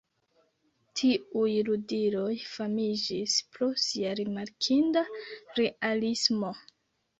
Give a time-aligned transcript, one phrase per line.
[1.01, 5.07] Tiuj ludiloj famiĝis pro sia rimarkinda
[5.63, 6.55] realismo.